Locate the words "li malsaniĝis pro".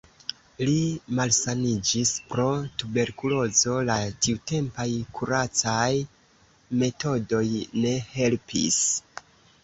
0.67-2.45